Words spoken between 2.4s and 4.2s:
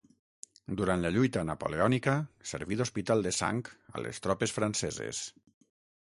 serví d'hospital de sang a